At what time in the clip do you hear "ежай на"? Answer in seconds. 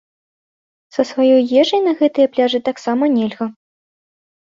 1.65-1.93